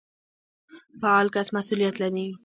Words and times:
فعال 1.01 1.27
کس 1.35 1.47
مسوليت 1.55 1.93
اخلي. 1.97 2.27